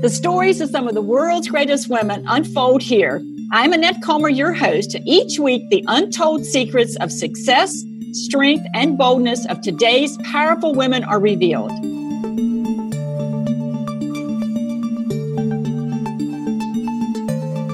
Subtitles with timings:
[0.00, 3.20] The stories of some of the world's greatest women unfold here.
[3.50, 4.94] I'm Annette Comer, your host.
[5.04, 7.82] Each week, the untold secrets of success,
[8.12, 11.72] strength, and boldness of today's powerful women are revealed.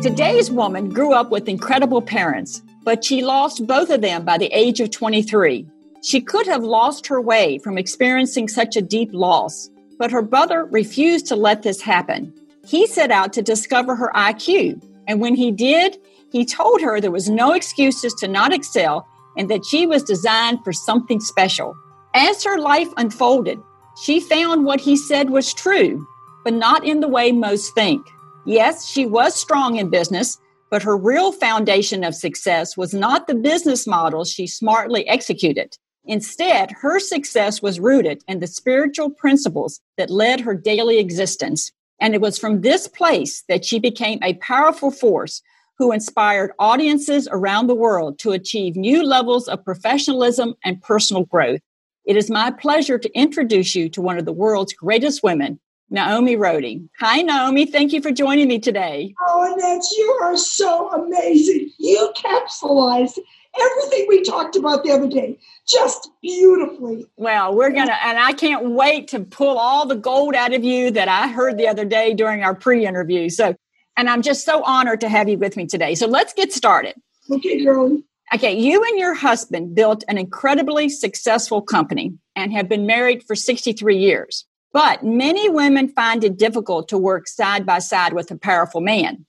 [0.02, 4.46] Today's woman grew up with incredible parents, but she lost both of them by the
[4.46, 5.66] age of 23.
[6.02, 9.68] She could have lost her way from experiencing such a deep loss.
[9.98, 12.32] But her brother refused to let this happen.
[12.66, 14.82] He set out to discover her IQ.
[15.06, 15.98] And when he did,
[16.32, 20.62] he told her there was no excuses to not excel and that she was designed
[20.64, 21.76] for something special.
[22.14, 23.58] As her life unfolded,
[24.02, 26.06] she found what he said was true,
[26.44, 28.06] but not in the way most think.
[28.46, 30.38] Yes, she was strong in business,
[30.70, 35.76] but her real foundation of success was not the business model she smartly executed.
[36.06, 41.72] Instead, her success was rooted in the spiritual principles that led her daily existence.
[42.00, 45.40] And it was from this place that she became a powerful force
[45.78, 51.60] who inspired audiences around the world to achieve new levels of professionalism and personal growth.
[52.04, 55.58] It is my pleasure to introduce you to one of the world's greatest women,
[55.90, 56.86] Naomi Rhode.
[57.00, 57.64] Hi, Naomi.
[57.64, 59.14] Thank you for joining me today.
[59.26, 61.70] Oh, Annette, you are so amazing.
[61.78, 63.18] You capsulized
[63.58, 67.06] everything we talked about the other day just beautifully.
[67.16, 70.64] Well, we're going to, and I can't wait to pull all the gold out of
[70.64, 73.28] you that I heard the other day during our pre interview.
[73.28, 73.54] So,
[73.96, 75.94] and I'm just so honored to have you with me today.
[75.94, 76.96] So let's get started.
[77.30, 78.00] Okay, girl.
[78.34, 83.36] Okay, you and your husband built an incredibly successful company and have been married for
[83.36, 84.44] 63 years.
[84.72, 89.24] But many women find it difficult to work side by side with a powerful man.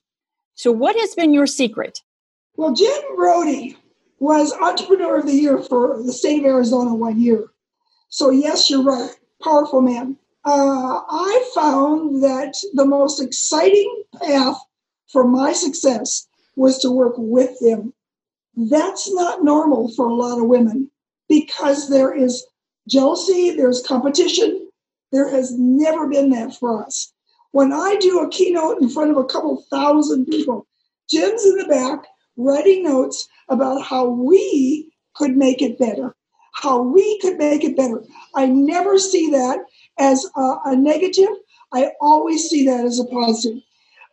[0.54, 2.00] So, what has been your secret?
[2.56, 3.76] Well, Jim Rhode
[4.18, 7.50] was Entrepreneur of the Year for the state of Arizona one year.
[8.08, 9.10] So, yes, you're right.
[9.42, 10.16] Powerful man.
[10.44, 14.56] Uh, I found that the most exciting path
[15.08, 17.92] for my success was to work with them.
[18.56, 20.90] That's not normal for a lot of women
[21.28, 22.46] because there is
[22.88, 24.70] jealousy, there's competition,
[25.12, 27.12] there has never been that for us.
[27.50, 30.66] When I do a keynote in front of a couple thousand people,
[31.10, 32.04] Jim's in the back
[32.36, 36.14] writing notes about how we could make it better,
[36.52, 38.02] how we could make it better.
[38.34, 39.60] I never see that
[39.98, 41.28] as a, a negative.
[41.72, 43.62] I always see that as a positive.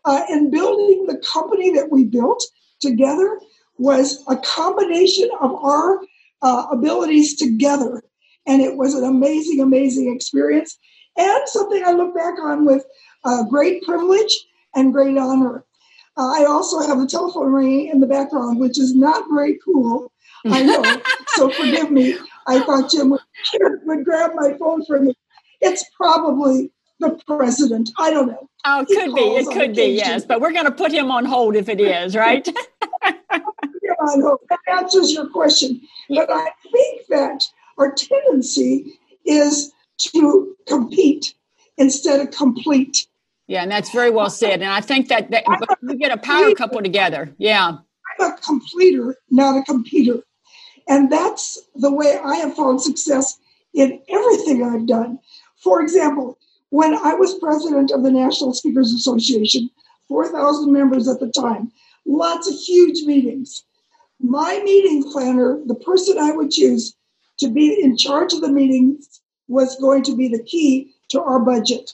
[0.05, 2.43] Uh, and building the company that we built
[2.81, 3.39] together
[3.77, 5.99] was a combination of our
[6.41, 8.03] uh, abilities together.
[8.45, 10.77] And it was an amazing, amazing experience
[11.17, 12.85] and something I look back on with
[13.23, 14.45] uh, great privilege
[14.75, 15.63] and great honor.
[16.15, 20.11] Uh, I also have the telephone ringing in the background, which is not very cool.
[20.45, 20.83] I know,
[21.29, 22.17] so forgive me.
[22.47, 23.21] I thought Jim would,
[23.85, 25.15] would grab my phone for me.
[25.61, 27.89] It's probably the president.
[27.97, 28.49] I don't know.
[28.65, 29.21] Oh, it could be.
[29.21, 30.25] It could be, yes.
[30.25, 32.45] But we're going to put him on hold if it is, right?
[33.03, 33.15] Put
[33.81, 34.39] him on hold.
[34.49, 35.81] That answers your question.
[36.09, 37.43] But I think that
[37.77, 41.33] our tendency is to compete
[41.77, 43.07] instead of complete.
[43.47, 44.61] Yeah, and that's very well said.
[44.61, 45.43] And I think that, that
[45.81, 47.33] we get a power couple together.
[47.37, 47.77] Yeah.
[48.19, 50.23] I'm a completer, not a competer.
[50.87, 53.37] And that's the way I have found success
[53.73, 55.19] in everything I've done.
[55.57, 56.37] For example,
[56.69, 59.69] when I was president of the National Speakers Association,
[60.07, 61.71] 4,000 members at the time,
[62.05, 63.63] lots of huge meetings.
[64.19, 66.95] My meeting planner, the person I would choose
[67.39, 71.39] to be in charge of the meetings, was going to be the key to our
[71.39, 71.93] budget,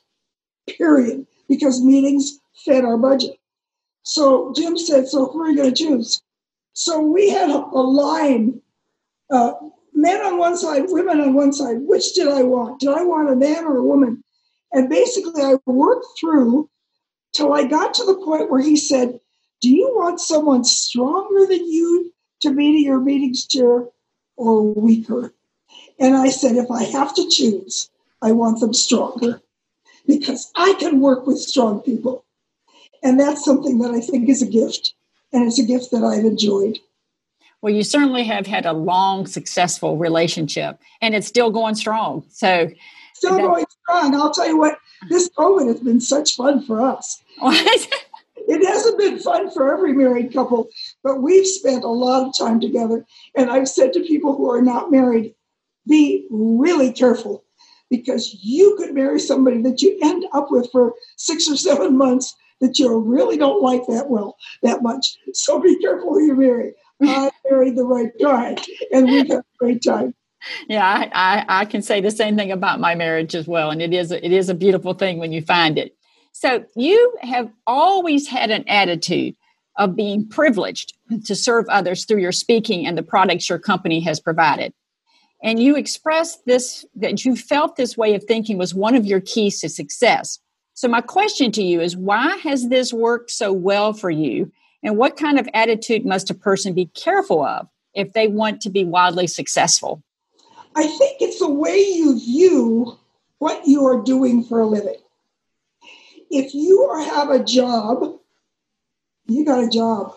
[0.68, 3.38] period, because meetings fed our budget.
[4.04, 6.22] So Jim said, So who are you going to choose?
[6.74, 8.62] So we had a, a line
[9.32, 9.54] uh,
[9.94, 11.82] men on one side, women on one side.
[11.82, 12.80] Which did I want?
[12.80, 14.24] Did I want a man or a woman?
[14.72, 16.70] And basically, I worked through
[17.34, 19.20] till I got to the point where he said,
[19.62, 23.86] Do you want someone stronger than you to be to your meetings chair
[24.38, 25.34] or weaker?
[26.00, 27.90] And I said, if I have to choose,
[28.22, 29.42] I want them stronger
[30.10, 32.26] because I can work with strong people.
[33.04, 34.96] And that's something that I think is a gift.
[35.32, 36.80] And it's a gift that I've enjoyed.
[37.62, 42.24] Well, you certainly have had a long, successful relationship, and it's still going strong.
[42.30, 42.72] So,
[43.14, 44.16] still going strong.
[44.16, 44.80] I'll tell you what,
[45.10, 47.22] this COVID has been such fun for us.
[47.42, 50.70] it hasn't been fun for every married couple,
[51.04, 53.06] but we've spent a lot of time together.
[53.36, 55.36] And I've said to people who are not married,
[55.86, 57.44] be really careful
[57.90, 62.36] because you could marry somebody that you end up with for six or seven months
[62.62, 65.18] that you really don't like that well, that much.
[65.34, 66.74] So be careful who you marry.
[67.02, 68.58] I married the right guy,
[68.92, 70.14] and we had a great time.
[70.68, 73.82] Yeah, I, I, I, can say the same thing about my marriage as well, and
[73.82, 75.96] it is it is a beautiful thing when you find it.
[76.32, 79.36] So you have always had an attitude
[79.78, 80.94] of being privileged
[81.26, 84.74] to serve others through your speaking and the products your company has provided.
[85.42, 89.22] And you expressed this that you felt this way of thinking was one of your
[89.22, 90.40] keys to success.
[90.74, 94.52] So, my question to you is why has this worked so well for you?
[94.84, 98.70] And what kind of attitude must a person be careful of if they want to
[98.70, 100.04] be wildly successful?
[100.76, 102.98] I think it's the way you view
[103.40, 104.96] what you are doing for a living.
[106.30, 108.20] If you have a job,
[109.28, 110.14] you got a job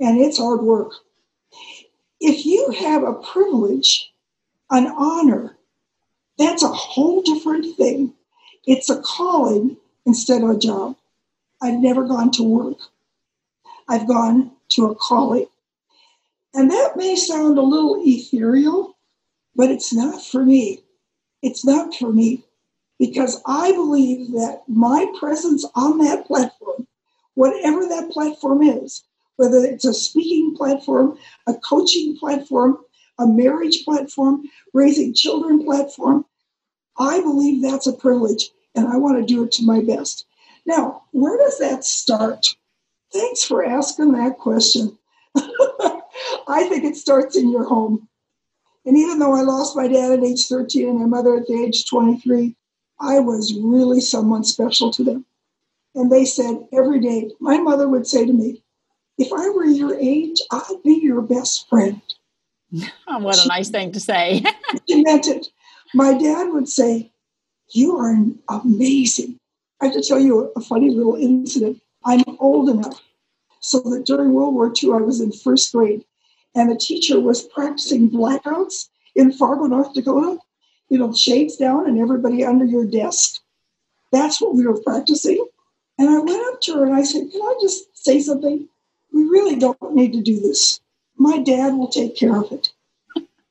[0.00, 0.92] and it's hard work.
[2.20, 4.12] If you have a privilege,
[4.74, 5.56] an honor,
[6.38, 8.12] that's a whole different thing.
[8.66, 9.76] It's a calling
[10.06, 10.96] instead of a job.
[11.62, 12.78] I've never gone to work.
[13.88, 15.46] I've gone to a calling.
[16.54, 18.96] And that may sound a little ethereal,
[19.54, 20.82] but it's not for me.
[21.42, 22.42] It's not for me
[22.98, 26.86] because I believe that my presence on that platform,
[27.34, 29.04] whatever that platform is,
[29.36, 32.78] whether it's a speaking platform, a coaching platform,
[33.18, 36.24] a marriage platform, raising children platform,
[36.98, 40.26] I believe that's a privilege and I want to do it to my best.
[40.66, 42.56] Now, where does that start?
[43.12, 44.98] Thanks for asking that question.
[45.36, 48.08] I think it starts in your home.
[48.86, 51.54] And even though I lost my dad at age 13 and my mother at the
[51.54, 52.54] age 23,
[53.00, 55.24] I was really someone special to them.
[55.94, 58.62] And they said every day, my mother would say to me,
[59.16, 62.02] if I were your age, I'd be your best friend.
[63.06, 64.42] Oh, what a nice thing to say.
[64.88, 65.46] she meant it.
[65.92, 67.12] My dad would say,
[67.72, 68.16] You are
[68.48, 69.38] amazing.
[69.80, 71.80] I have to tell you a funny little incident.
[72.04, 73.00] I'm old enough
[73.60, 76.04] so that during World War II, I was in first grade
[76.54, 80.38] and the teacher was practicing blackouts in Fargo, North Dakota.
[80.88, 83.40] You know, shades down and everybody under your desk.
[84.12, 85.44] That's what we were practicing.
[85.98, 88.68] And I went up to her and I said, Can I just say something?
[89.12, 90.80] We really don't need to do this.
[91.16, 92.72] My dad will take care of it.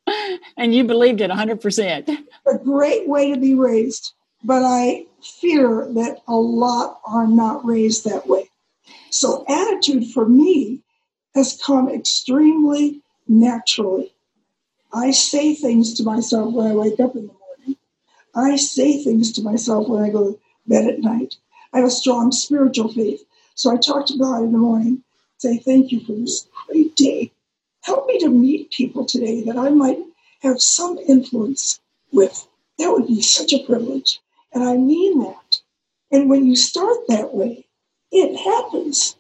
[0.58, 2.18] and you believed it 100%.
[2.46, 4.14] A great way to be raised.
[4.44, 8.50] But I fear that a lot are not raised that way.
[9.10, 10.82] So, attitude for me
[11.34, 14.14] has come extremely naturally.
[14.92, 17.78] I say things to myself when I wake up in the morning.
[18.36, 21.36] I say things to myself when I go to bed at night.
[21.72, 23.24] I have a strong spiritual faith.
[23.56, 25.04] So I talk to God in the morning,
[25.38, 27.32] say, Thank you for this great day.
[27.84, 30.00] Help me to meet people today that I might
[30.42, 31.80] have some influence
[32.12, 32.48] with.
[32.80, 34.20] That would be such a privilege.
[34.54, 35.60] And I mean that.
[36.12, 37.66] And when you start that way,
[38.12, 39.16] it happens.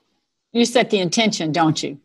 [0.51, 1.99] You set the intention, don't you?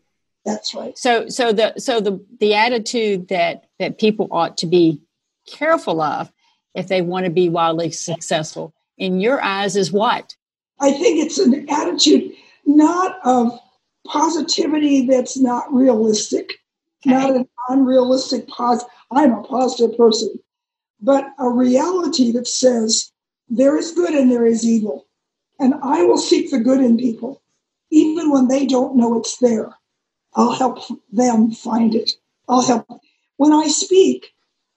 [0.45, 0.97] That's right.
[0.97, 5.01] So so the so the the attitude that that people ought to be
[5.47, 6.31] careful of
[6.73, 10.35] if they want to be wildly successful in your eyes is what?
[10.79, 12.33] I think it's an attitude
[12.65, 13.59] not of
[14.09, 16.55] positivity that's not realistic,
[17.05, 17.15] okay.
[17.15, 20.39] not an unrealistic pos I'm a positive person,
[21.01, 23.11] but a reality that says
[23.49, 25.07] there is good and there is evil.
[25.59, 27.41] And I will seek the good in people,
[27.91, 29.73] even when they don't know it's there.
[30.35, 30.79] I'll help
[31.11, 32.11] them find it.
[32.47, 32.87] I'll help.
[33.37, 34.33] When I speak,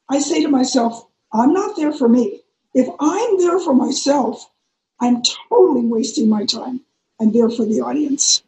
[0.08, 2.40] I say to myself, I'm not there for me.
[2.74, 4.50] If I'm there for myself,
[5.00, 6.80] I'm totally wasting my time.
[7.20, 8.42] I'm there for the audience.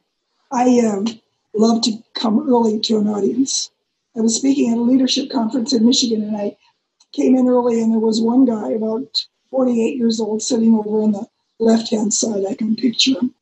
[0.54, 1.06] I um,
[1.52, 3.73] love to come early to an audience.
[4.16, 6.56] I was speaking at a leadership conference in Michigan, and I
[7.12, 11.11] came in early, and there was one guy about 48 years old sitting over on
[11.11, 11.26] the
[11.58, 12.44] left hand side.
[12.49, 13.34] I can picture him.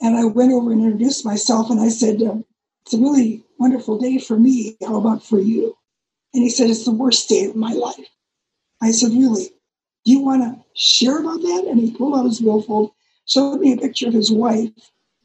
[0.00, 2.46] And I went over and introduced myself, and I said, um,
[2.86, 4.76] it's a really wonderful day for me.
[4.80, 5.76] How about for you?
[6.32, 8.08] And he said, It's the worst day of my life.
[8.82, 9.50] I said, Really?
[10.04, 11.66] Do you want to share about that?
[11.68, 12.92] And he pulled out his billfold,
[13.26, 14.70] showed me a picture of his wife,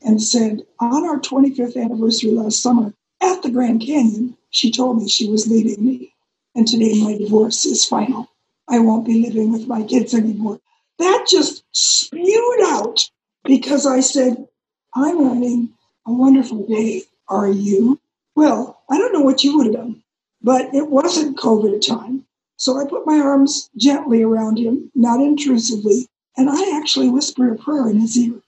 [0.01, 5.07] and said, On our 25th anniversary last summer at the Grand Canyon, she told me
[5.07, 6.13] she was leaving me.
[6.55, 8.29] And today my divorce is final.
[8.67, 10.59] I won't be living with my kids anymore.
[10.97, 13.09] That just spewed out
[13.43, 14.47] because I said,
[14.93, 15.69] I'm having
[16.05, 17.99] a wonderful day are you?
[18.35, 20.03] Well, I don't know what you would have done,
[20.41, 22.25] but it wasn't COVID time.
[22.57, 27.63] So I put my arms gently around him, not intrusively, and I actually whispered a
[27.63, 28.41] prayer in his ear.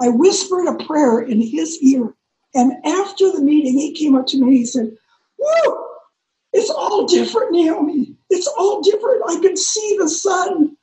[0.00, 2.14] I whispered a prayer in his ear.
[2.54, 4.96] And after the meeting, he came up to me and he said,
[5.38, 5.86] Whoa,
[6.52, 8.14] it's all different, Naomi.
[8.30, 9.22] It's all different.
[9.28, 10.76] I can see the sun.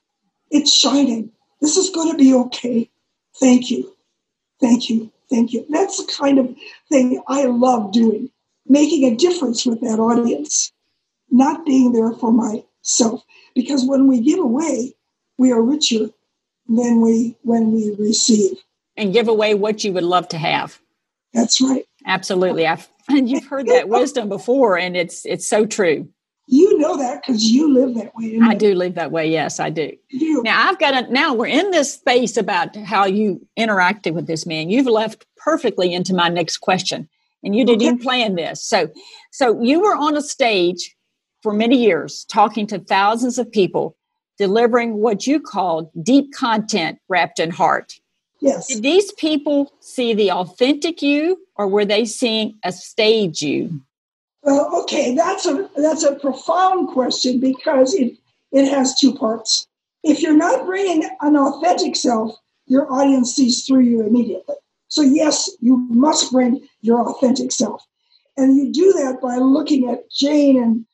[0.51, 1.31] It's shining.
[1.61, 2.89] This is going to be okay.
[3.39, 3.95] Thank you.
[4.61, 5.11] Thank you.
[5.29, 5.65] Thank you.
[5.69, 6.55] That's the kind of
[6.89, 8.29] thing I love doing,
[8.67, 10.71] making a difference with that audience,
[11.31, 13.23] not being there for myself.
[13.55, 14.93] Because when we give away,
[15.37, 16.09] we are richer
[16.67, 18.57] than we when we receive.
[18.95, 20.79] And give away what you would love to have.
[21.33, 21.85] That's right.
[22.05, 22.67] Absolutely.
[22.67, 26.07] I've and you've heard that wisdom before and it's it's so true.
[26.47, 28.37] You know that because you live that way.
[28.43, 29.29] I do live that way.
[29.31, 29.91] Yes, I do.
[30.09, 30.43] You.
[30.43, 34.45] Now I've got a now we're in this space about how you interacted with this
[34.45, 34.69] man.
[34.69, 37.09] You've left perfectly into my next question.
[37.43, 38.03] And you didn't Okay.
[38.03, 38.63] plan this.
[38.63, 38.89] So
[39.31, 40.95] so you were on a stage
[41.41, 43.97] for many years talking to thousands of people,
[44.37, 47.93] delivering what you called deep content wrapped in heart.
[48.43, 48.67] Yes.
[48.67, 53.81] Did these people see the authentic you or were they seeing a stage you?
[54.41, 58.17] Well, okay, that's a that's a profound question because it
[58.51, 59.65] it has two parts.
[60.03, 62.35] If you're not bringing an authentic self,
[62.65, 64.55] your audience sees through you immediately.
[64.89, 67.81] So yes, you must bring your authentic self,
[68.35, 70.85] and you do that by looking at Jane and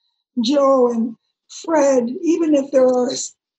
[0.46, 1.16] Joe and
[1.48, 2.10] Fred.
[2.22, 3.10] Even if there are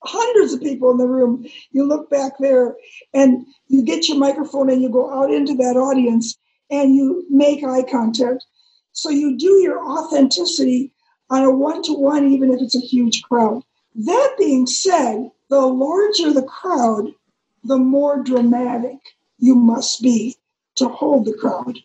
[0.02, 2.75] hundreds of people in the room, you look back there
[3.12, 6.37] and you get your microphone and you go out into that audience
[6.71, 8.45] and you make eye contact
[8.92, 10.92] so you do your authenticity
[11.28, 13.62] on a one to one, even if it's a huge crowd.
[13.95, 17.12] That being said, the larger the crowd,
[17.64, 18.99] the more dramatic
[19.38, 20.37] you must be
[20.76, 21.78] to hold the crowd.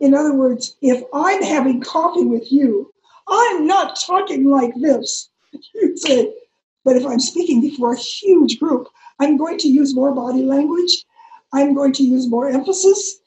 [0.00, 2.92] In other words, if I'm having coffee with you,
[3.28, 5.28] I'm not talking like this.
[5.74, 6.32] You'd say,
[6.84, 8.88] but if I'm speaking before a huge group,
[9.20, 11.04] I'm going to use more body language.
[11.52, 13.18] I'm going to use more emphasis.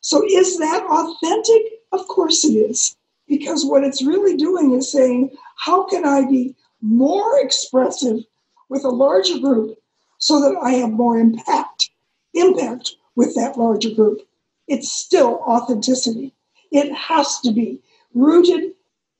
[0.00, 1.62] So is that authentic?
[1.92, 2.96] Of course it is.
[3.26, 8.20] Because what it's really doing is saying, how can I be more expressive
[8.68, 9.78] with a larger group
[10.18, 11.90] so that I have more impact,
[12.34, 14.20] impact with that larger group?
[14.66, 16.34] It's still authenticity.
[16.70, 17.80] It has to be
[18.14, 18.72] rooted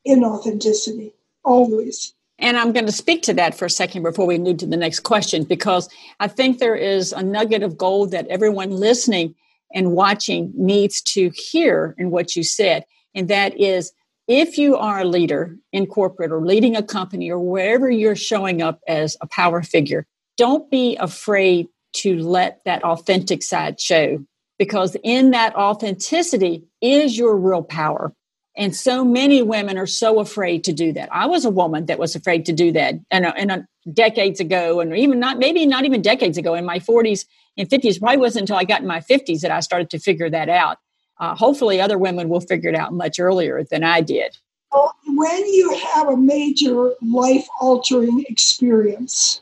[0.05, 2.15] in authenticity, always.
[2.39, 4.77] And I'm going to speak to that for a second before we move to the
[4.77, 5.89] next question, because
[6.21, 9.35] I think there is a nugget of gold that everyone listening
[9.75, 12.85] and watching needs to hear in what you said.
[13.15, 13.93] And that is
[14.29, 18.63] if you are a leader in corporate or leading a company or wherever you're showing
[18.63, 24.19] up as a power figure, don't be afraid to let that authentic side show
[24.59, 28.13] because in that authenticity is your real power.
[28.59, 31.09] And so many women are so afraid to do that.
[31.13, 33.59] I was a woman that was afraid to do that, and and uh,
[33.93, 37.25] decades ago, and even not maybe not even decades ago, in my 40s
[37.57, 38.01] and 50s.
[38.01, 40.79] Probably wasn't until I got in my 50s that I started to figure that out.
[41.21, 44.37] Uh, hopefully, other women will figure it out much earlier than I did.
[44.73, 49.41] Well, When you have a major life altering experience,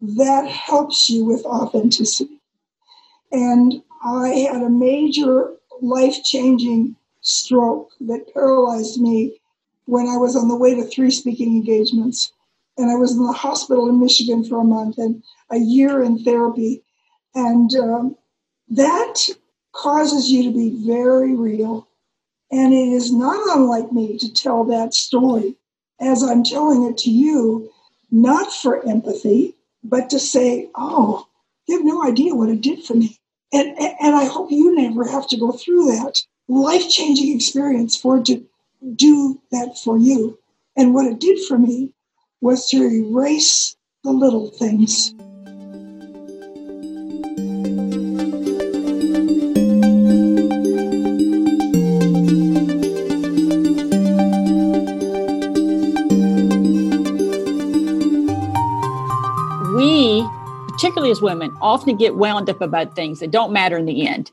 [0.00, 2.40] that helps you with authenticity.
[3.32, 9.40] And I had a major life changing stroke that paralyzed me
[9.86, 12.32] when I was on the way to three speaking engagements.
[12.76, 16.22] And I was in the hospital in Michigan for a month and a year in
[16.22, 16.82] therapy.
[17.34, 18.16] And um,
[18.68, 19.28] that
[19.72, 21.88] causes you to be very real.
[22.50, 25.56] And it is not unlike me to tell that story
[26.00, 27.70] as I'm telling it to you,
[28.10, 31.26] not for empathy, but to say, oh,
[31.66, 33.18] you have no idea what it did for me.
[33.52, 36.20] And, and I hope you never have to go through that
[36.52, 38.44] life changing experience for it to
[38.94, 40.38] do that for you.
[40.76, 41.90] And what it did for me
[42.40, 45.14] was to erase the little things.
[59.74, 60.28] we,
[60.68, 64.30] particularly as women, often get wound up about things that don't matter in the end.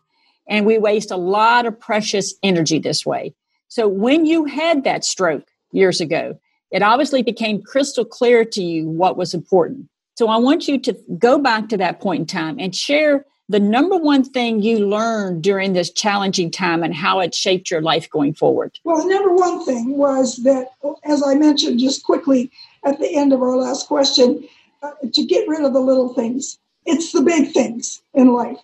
[0.50, 3.34] And we waste a lot of precious energy this way.
[3.70, 6.38] So when you had that stroke years ago,
[6.72, 9.88] it obviously became crystal clear to you what was important.
[10.18, 13.60] So I want you to go back to that point in time and share the
[13.60, 18.10] number one thing you learned during this challenging time and how it shaped your life
[18.10, 18.78] going forward.
[18.84, 20.68] Well, the number one thing was that,
[21.04, 22.52] as I mentioned just quickly
[22.86, 24.48] at the end of our last question,
[24.84, 26.58] uh, to get rid of the little things.
[26.86, 28.58] It's the big things in life.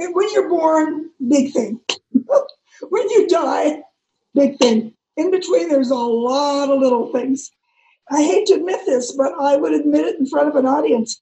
[0.00, 1.78] And when you're born, big thing.
[2.88, 3.82] when you die,
[4.34, 4.94] big thing.
[5.18, 7.50] In between, there's a lot of little things.
[8.10, 11.20] I hate to admit this, but I would admit it in front of an audience.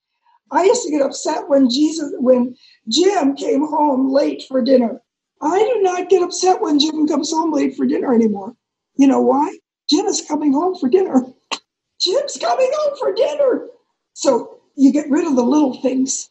[0.53, 2.55] I used to get upset when Jesus, when
[2.89, 5.03] Jim came home late for dinner.
[5.43, 8.55] I do not get upset when Jim comes home late for dinner anymore.
[8.97, 9.59] You know why?
[9.91, 11.21] Jim is coming home for dinner.
[12.01, 13.67] Jim's coming home for dinner.
[14.15, 16.31] So you get rid of the little things.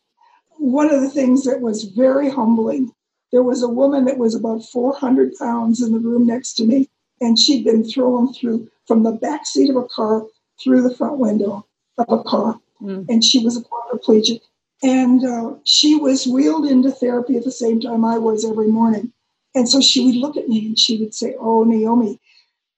[0.57, 2.91] One of the things that was very humbling,
[3.31, 6.89] there was a woman that was about 400 pounds in the room next to me,
[7.21, 10.25] and she'd been thrown through from the back seat of a car
[10.63, 11.65] through the front window
[11.97, 13.09] of a car, Mm.
[13.09, 14.41] and she was a quadriplegic.
[14.83, 19.11] And uh, she was wheeled into therapy at the same time I was every morning.
[19.55, 22.19] And so she would look at me and she would say, Oh, Naomi,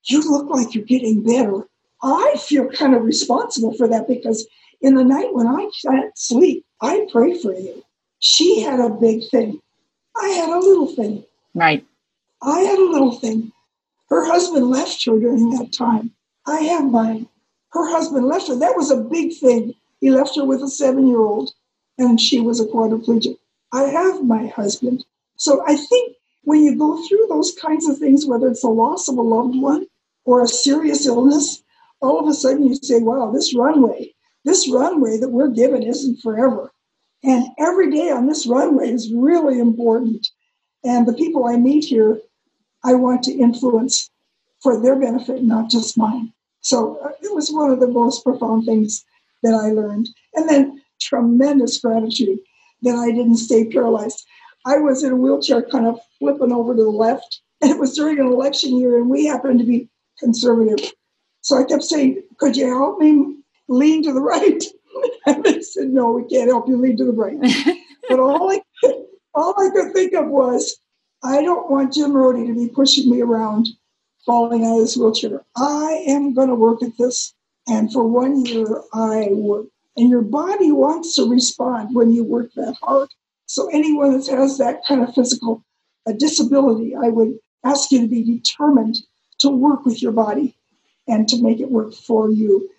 [0.05, 1.67] you look like you're getting better.
[2.01, 4.47] I feel kind of responsible for that because
[4.79, 7.83] in the night when I can't sleep, I pray for you.
[8.19, 9.61] She had a big thing.
[10.15, 11.23] I had a little thing.
[11.53, 11.85] Right.
[12.41, 13.51] I had a little thing.
[14.09, 16.11] Her husband left her during that time.
[16.47, 17.27] I have mine.
[17.71, 18.55] Her husband left her.
[18.55, 19.75] That was a big thing.
[20.01, 21.51] He left her with a seven year old,
[21.97, 23.37] and she was a quadriplegic.
[23.71, 25.05] I have my husband.
[25.35, 29.07] So I think when you go through those kinds of things, whether it's the loss
[29.07, 29.85] of a loved one
[30.25, 31.61] or a serious illness,
[32.01, 34.13] all of a sudden you say, wow, this runway,
[34.49, 36.71] this runway that we're given isn't forever.
[37.23, 40.27] And every day on this runway is really important.
[40.83, 42.19] And the people I meet here,
[42.83, 44.09] I want to influence
[44.63, 46.33] for their benefit, not just mine.
[46.61, 49.05] So uh, it was one of the most profound things
[49.43, 50.09] that I learned.
[50.33, 52.39] And then tremendous gratitude
[52.81, 54.25] that I didn't stay paralyzed.
[54.65, 57.41] I was in a wheelchair kind of flipping over to the left.
[57.61, 60.93] And it was during an election year, and we happened to be conservative.
[61.41, 63.38] So I kept saying, Could you help me
[63.69, 64.63] lean to the right?
[65.25, 67.37] And they said, No, we can't help you lean to the right.
[68.09, 68.61] but all I,
[69.33, 70.77] all I could think of was,
[71.23, 73.67] I don't want Jim Rhode to be pushing me around,
[74.25, 75.43] falling out of this wheelchair.
[75.55, 77.33] I am going to work at this.
[77.67, 79.71] And for one year, I worked.
[79.95, 83.09] And your body wants to respond when you work that hard.
[83.45, 85.63] So anyone that has that kind of physical
[86.07, 88.97] a disability, I would ask you to be determined
[89.39, 90.55] to work with your body
[91.07, 92.69] and to make it work for you,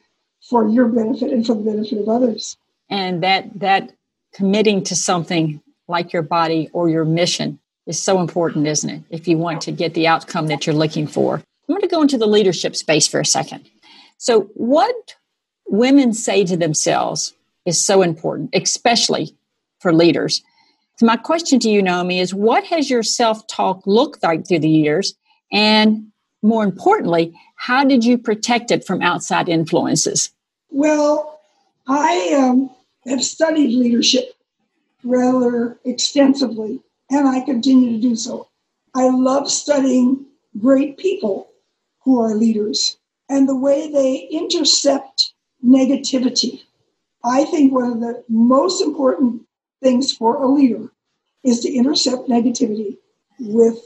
[0.49, 2.57] for your benefit and for the benefit of others.
[2.89, 3.93] And that that
[4.33, 9.03] committing to something like your body or your mission is so important, isn't it?
[9.11, 11.35] If you want to get the outcome that you're looking for.
[11.35, 13.69] I'm going to go into the leadership space for a second.
[14.19, 15.15] So, what
[15.69, 19.37] women say to themselves is so important, especially
[19.79, 20.43] for leaders.
[20.97, 24.61] So, my question to you, Naomi, is what has your self talk looked like through
[24.61, 25.15] the years?
[25.53, 26.11] And
[26.43, 30.31] more importantly, how did you protect it from outside influences?
[30.71, 31.41] Well,
[31.89, 32.71] I um,
[33.07, 34.35] have studied leadership
[35.03, 36.81] rather extensively,
[37.11, 38.49] and I continue to do so.
[38.95, 40.27] I love studying
[40.59, 41.49] great people
[42.05, 45.33] who are leaders and the way they intercept
[45.65, 46.63] negativity.
[47.25, 49.43] I think one of the most important
[49.83, 50.91] things for a leader
[51.45, 52.97] is to intercept negativity
[53.39, 53.77] with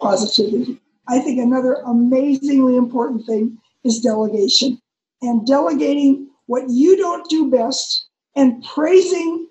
[0.00, 0.80] positivity.
[1.08, 4.80] I think another amazingly important thing is delegation
[5.22, 9.46] and delegating what you don't do best and praising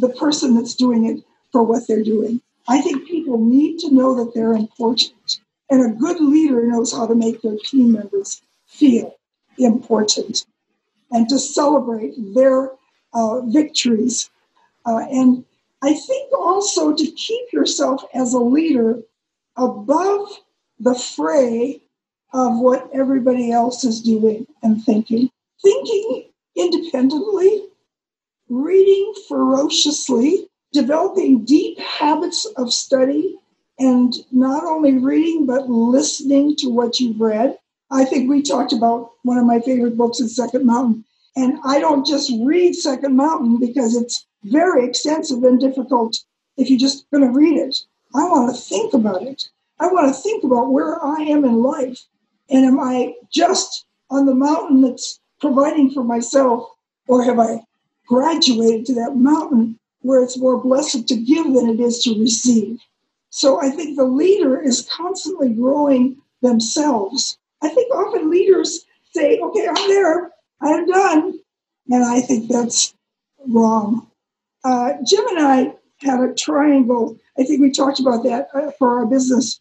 [0.00, 2.40] the person that's doing it for what they're doing.
[2.66, 5.38] I think people need to know that they're important.
[5.70, 9.14] And a good leader knows how to make their team members feel
[9.58, 10.44] important
[11.12, 12.72] and to celebrate their
[13.14, 14.28] uh, victories.
[14.84, 15.44] Uh, and
[15.82, 19.00] I think also to keep yourself as a leader
[19.56, 20.28] above
[20.80, 21.80] the fray
[22.32, 25.30] of what everybody else is doing and thinking.
[25.62, 26.29] Thinking
[27.00, 27.62] independently,
[28.48, 33.36] reading ferociously, developing deep habits of study,
[33.78, 37.56] and not only reading, but listening to what you've read.
[37.90, 41.04] I think we talked about one of my favorite books is Second Mountain.
[41.36, 46.18] And I don't just read Second Mountain because it's very extensive and difficult
[46.58, 47.76] if you're just going to read it.
[48.14, 49.48] I want to think about it.
[49.78, 52.04] I want to think about where I am in life.
[52.50, 56.68] And am I just on the mountain that's providing for myself,
[57.10, 57.60] or have I
[58.06, 62.78] graduated to that mountain where it's more blessed to give than it is to receive?
[63.30, 67.36] So I think the leader is constantly growing themselves.
[67.62, 71.40] I think often leaders say, okay, I'm there, I'm done.
[71.90, 72.94] And I think that's
[73.44, 74.06] wrong.
[74.64, 77.18] Uh, Jim and I had a triangle.
[77.36, 79.60] I think we talked about that uh, for our business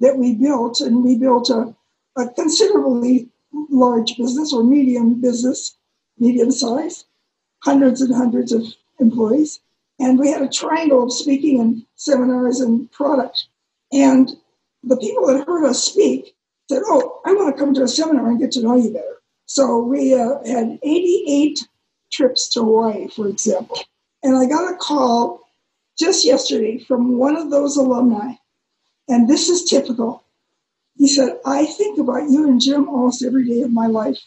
[0.00, 1.74] that we built, and we built a,
[2.18, 3.30] a considerably
[3.70, 5.74] large business or medium business,
[6.18, 7.04] medium size,
[7.60, 8.62] hundreds and hundreds of
[9.00, 9.60] employees.
[9.98, 13.46] And we had a triangle of speaking and seminars and product.
[13.92, 14.30] And
[14.82, 16.34] the people that heard us speak
[16.68, 19.22] said, Oh, I want to come to a seminar and get to know you better.
[19.46, 21.58] So we uh, had 88
[22.10, 23.78] trips to Hawaii, for example.
[24.22, 25.40] And I got a call
[25.98, 28.34] just yesterday from one of those alumni.
[29.08, 30.24] And this is typical.
[30.96, 34.18] He said, I think about you and Jim almost every day of my life.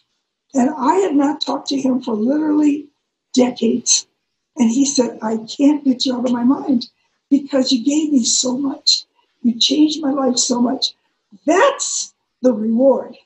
[0.56, 2.88] And I had not talked to him for literally
[3.34, 4.08] decades.
[4.56, 6.88] And he said, I can't get you out of my mind
[7.30, 9.04] because you gave me so much.
[9.44, 10.94] You changed my life so much.
[11.46, 13.18] That's the reward.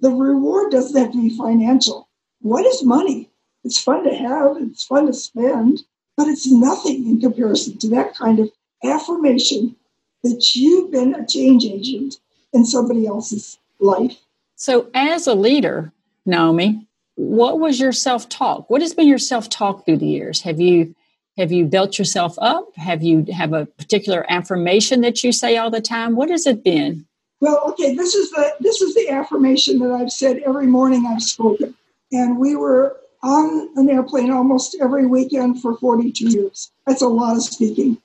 [0.00, 2.08] The reward doesn't have to be financial.
[2.40, 3.30] What is money?
[3.62, 5.82] It's fun to have, it's fun to spend,
[6.16, 8.50] but it's nothing in comparison to that kind of
[8.82, 9.76] affirmation
[10.24, 12.18] that you've been a change agent
[12.52, 14.18] in somebody else's life.
[14.56, 15.92] So, as a leader,
[16.24, 18.68] Naomi, what was your self talk?
[18.70, 20.42] What has been your self talk through the years?
[20.42, 20.94] Have you
[21.38, 22.68] have you built yourself up?
[22.76, 26.14] Have you have a particular affirmation that you say all the time?
[26.14, 27.06] What has it been?
[27.40, 31.22] Well, okay, this is the this is the affirmation that I've said every morning I've
[31.22, 31.74] spoken.
[32.12, 36.70] And we were on an airplane almost every weekend for 42 years.
[36.86, 37.98] That's a lot of speaking.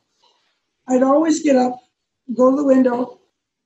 [0.88, 1.80] I'd always get up,
[2.34, 3.20] go to the window,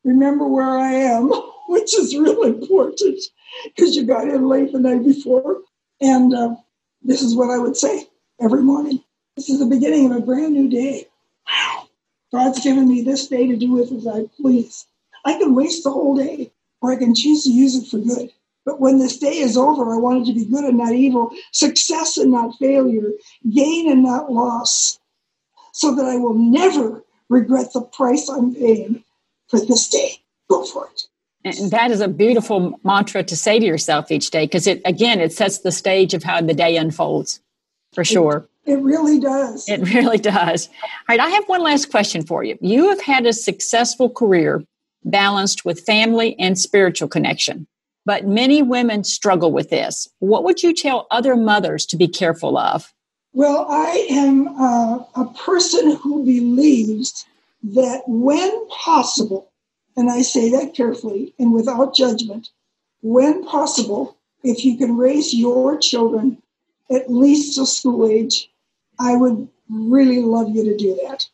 [0.03, 1.31] remember where I am,
[1.71, 3.17] which is real important
[3.63, 5.61] because you got in late the night before.
[6.01, 6.55] And uh,
[7.01, 8.07] this is what I would say
[8.41, 9.01] every morning.
[9.37, 11.07] This is the beginning of a brand new day.
[11.47, 11.87] Wow.
[12.33, 14.85] God's given me this day to do with as I please.
[15.23, 18.31] I can waste the whole day, or I can choose to use it for good.
[18.65, 21.31] But when this day is over, I want it to be good and not evil,
[21.51, 23.11] success and not failure,
[23.49, 24.99] gain and not loss,
[25.71, 29.03] so that I will never regret the price I'm paying
[29.47, 30.21] for this day.
[30.49, 31.03] Go for it.
[31.43, 35.19] And that is a beautiful mantra to say to yourself each day because it, again,
[35.19, 37.39] it sets the stage of how the day unfolds
[37.93, 38.47] for sure.
[38.65, 39.67] It, it really does.
[39.67, 40.67] It really does.
[40.67, 42.57] All right, I have one last question for you.
[42.61, 44.63] You have had a successful career
[45.03, 47.67] balanced with family and spiritual connection.
[48.05, 50.07] But many women struggle with this.
[50.19, 52.93] What would you tell other mothers to be careful of?
[53.33, 57.25] Well, I am uh, a person who believes
[57.63, 59.50] that when possible,
[59.95, 62.49] and I say that carefully and without judgment,
[63.01, 66.41] when possible, if you can raise your children
[66.89, 68.51] at least to school age,
[68.99, 71.25] I would really love you to do that.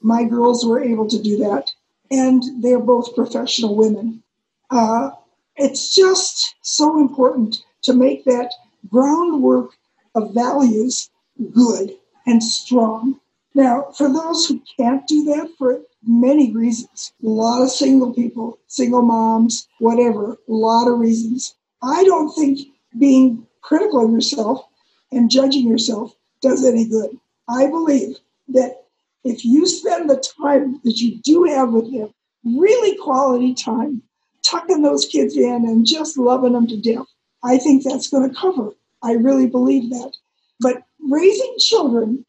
[0.00, 1.70] My girls were able to do that,
[2.10, 4.22] and they're both professional women.
[4.70, 5.10] Uh,
[5.56, 8.52] it's just so important to make that
[8.90, 9.70] groundwork
[10.14, 11.10] of values
[11.52, 11.96] good
[12.26, 13.20] and strong.
[13.54, 18.58] Now, for those who can't do that for many reasons, a lot of single people,
[18.66, 21.54] single moms, whatever, a lot of reasons.
[21.82, 24.66] I don't think being critical of yourself
[25.12, 27.10] and judging yourself does any good.
[27.48, 28.16] I believe
[28.48, 28.84] that
[29.24, 32.12] if you spend the time that you do have with them,
[32.44, 34.02] really quality time,
[34.42, 37.06] tucking those kids in and just loving them to death.
[37.42, 38.70] I think that's going to cover.
[39.02, 40.12] I really believe that.
[40.60, 42.24] But raising children,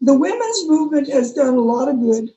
[0.00, 2.30] the women's movement has done a lot of good,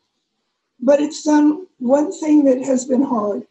[0.81, 3.43] but it's done one thing that has been hard.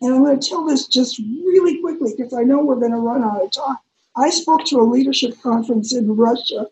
[0.00, 2.98] And I'm going to tell this just really quickly because I know we're going to
[2.98, 3.78] run out of time.
[4.16, 6.66] I spoke to a leadership conference in Russia.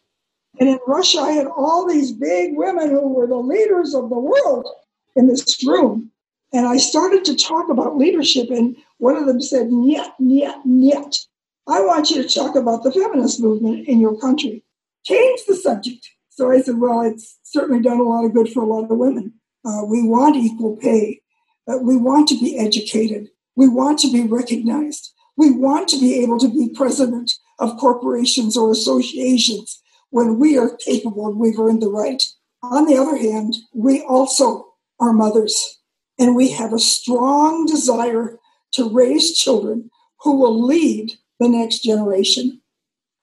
[0.59, 4.19] And in Russia, I had all these big women who were the leaders of the
[4.19, 4.67] world
[5.15, 6.11] in this room.
[6.53, 11.27] And I started to talk about leadership, and one of them said, Niet, niet, niet.
[11.69, 14.65] I want you to talk about the feminist movement in your country.
[15.05, 16.09] Change the subject.
[16.31, 18.99] So I said, Well, it's certainly done a lot of good for a lot of
[18.99, 19.40] women.
[19.65, 21.21] Uh, we want equal pay.
[21.69, 23.29] Uh, we want to be educated.
[23.57, 25.13] We want to be recognized.
[25.37, 30.77] We want to be able to be president of corporations or associations when we are
[30.77, 32.23] capable and we've earned the right.
[32.63, 35.79] On the other hand, we also are mothers
[36.19, 38.39] and we have a strong desire
[38.73, 42.61] to raise children who will lead the next generation.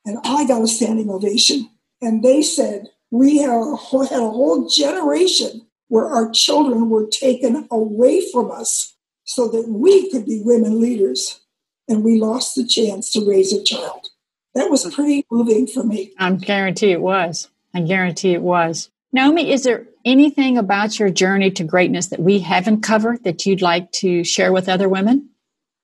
[0.06, 1.69] And I got a standing ovation.
[2.02, 7.08] And they said, we have a whole, had a whole generation where our children were
[7.08, 11.41] taken away from us so that we could be women leaders.
[11.88, 14.10] And we lost the chance to raise a child.
[14.54, 16.12] That was pretty moving for me.
[16.17, 17.50] I guarantee it was.
[17.73, 18.89] I guarantee it was.
[19.13, 23.62] Naomi, is there anything about your journey to greatness that we haven't covered that you'd
[23.62, 25.30] like to share with other women?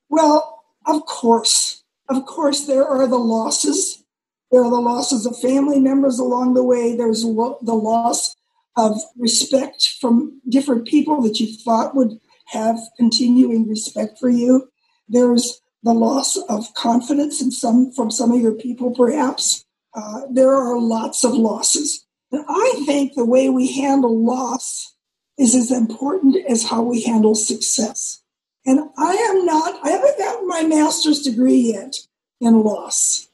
[0.09, 1.83] Well, of course.
[2.09, 4.03] Of course, there are the losses.
[4.51, 6.95] There are the losses of family members along the way.
[6.95, 8.35] There's the loss
[8.75, 14.69] of respect from different people that you thought would have continuing respect for you.
[15.07, 19.65] There's the loss of confidence in some from some of your people, perhaps.
[19.93, 22.05] Uh, there are lots of losses.
[22.31, 24.95] And I think the way we handle loss
[25.37, 28.23] is as important as how we handle success.
[28.65, 31.97] And I am not, I haven't gotten my master's degree yet
[32.39, 33.27] in loss.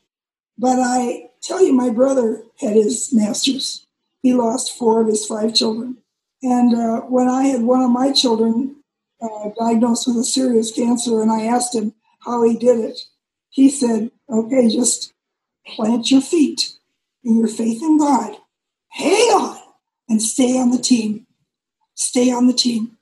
[0.57, 3.85] But I tell you, my brother had his master's.
[4.21, 5.97] He lost four of his five children.
[6.41, 8.77] And uh, when I had one of my children
[9.21, 12.99] uh, diagnosed with a serious cancer, and I asked him how he did it,
[13.49, 15.13] he said, okay, just
[15.65, 16.73] plant your feet
[17.23, 18.37] in your faith in God
[18.89, 19.57] hang on
[20.07, 21.25] and stay on the team.
[21.95, 22.97] Stay on the team.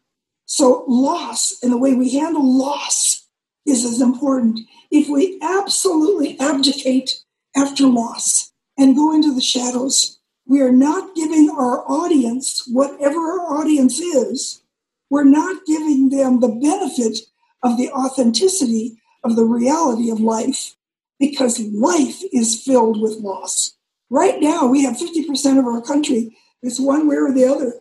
[0.45, 3.27] So, loss and the way we handle loss
[3.65, 4.62] is as important.
[4.91, 7.21] If we absolutely abdicate
[7.56, 10.16] after loss and go into the shadows,
[10.48, 14.62] we are not giving our audience, whatever our audience is,
[15.10, 17.20] we're not giving them the benefit
[17.64, 20.76] of the authenticity of the reality of life
[21.20, 23.74] because life is filled with loss.
[24.10, 27.74] Right now, we have 50% of our country is one way or the other.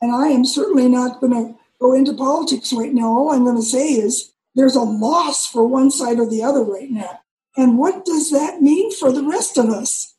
[0.00, 3.08] And I am certainly not going to go into politics right now.
[3.08, 6.62] All I'm going to say is there's a loss for one side or the other
[6.62, 7.20] right now.
[7.56, 10.14] And what does that mean for the rest of us?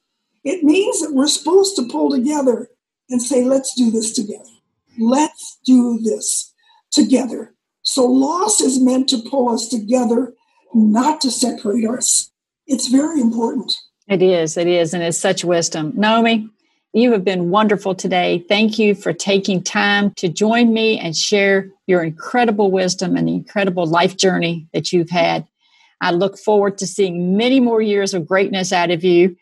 [0.48, 2.70] It means that we're supposed to pull together
[3.10, 4.50] and say, let's do this together.
[4.98, 6.54] Let's do this
[6.90, 7.54] together.
[7.82, 10.34] So loss is meant to pull us together,
[10.74, 12.32] not to separate us.
[12.66, 13.76] It's very important.
[14.08, 14.56] It is.
[14.56, 14.94] It is.
[14.94, 15.92] And it's such wisdom.
[15.98, 16.50] Naomi,
[16.94, 18.46] you have been wonderful today.
[18.48, 23.34] Thank you for taking time to join me and share your incredible wisdom and the
[23.34, 25.46] incredible life journey that you've had.
[26.00, 29.36] I look forward to seeing many more years of greatness out of you.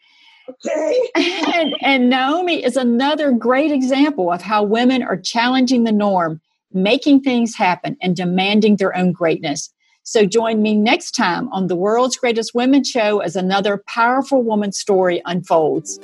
[0.49, 1.09] Okay.
[1.53, 7.21] and, and Naomi is another great example of how women are challenging the norm, making
[7.21, 9.71] things happen, and demanding their own greatness.
[10.03, 14.71] So join me next time on the World's Greatest Women Show as another powerful woman
[14.71, 15.99] story unfolds.